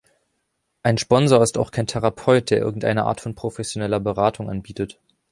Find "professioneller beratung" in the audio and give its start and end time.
3.35-4.49